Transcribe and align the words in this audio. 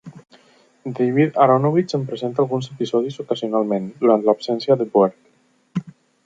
David 0.99 1.35
Aaronovitch 1.43 1.97
en 1.97 2.07
presenta 2.11 2.41
alguns 2.45 2.71
episodis 2.77 3.19
ocasionalment, 3.25 3.87
durant 4.01 4.27
l'absència 4.29 4.79
de 4.81 4.89
Buerk. 4.97 5.89